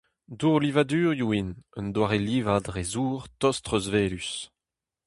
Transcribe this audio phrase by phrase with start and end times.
[0.39, 4.31] Dourlivadurioù int, un doare livañ dre zour tost treuzwelus.